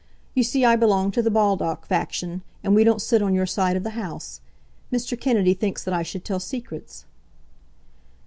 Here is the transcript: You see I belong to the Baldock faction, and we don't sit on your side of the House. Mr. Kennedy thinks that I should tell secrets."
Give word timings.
You 0.33 0.41
see 0.41 0.65
I 0.65 0.75
belong 0.75 1.11
to 1.11 1.21
the 1.21 1.29
Baldock 1.29 1.85
faction, 1.85 2.41
and 2.63 2.73
we 2.73 2.83
don't 2.83 2.99
sit 3.03 3.21
on 3.21 3.35
your 3.35 3.45
side 3.45 3.75
of 3.77 3.83
the 3.83 3.91
House. 3.91 4.41
Mr. 4.91 5.15
Kennedy 5.15 5.53
thinks 5.53 5.83
that 5.83 5.93
I 5.93 6.01
should 6.01 6.25
tell 6.25 6.39
secrets." 6.39 7.05